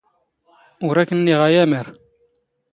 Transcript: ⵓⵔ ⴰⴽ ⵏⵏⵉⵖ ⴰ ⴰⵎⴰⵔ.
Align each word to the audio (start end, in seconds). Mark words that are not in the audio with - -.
ⵓⵔ 0.87 0.97
ⴰⴽ 1.01 1.07
ⵏⵏⵉⵖ 1.15 1.41
ⴰ 1.47 1.49
ⴰⵎⴰⵔ. 1.63 1.87